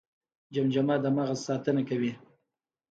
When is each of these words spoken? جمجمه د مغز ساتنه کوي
جمجمه 0.53 0.95
د 1.03 1.05
مغز 1.15 1.39
ساتنه 1.47 1.81
کوي 1.89 2.11